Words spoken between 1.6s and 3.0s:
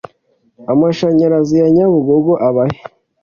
ya Nyabarongo abahe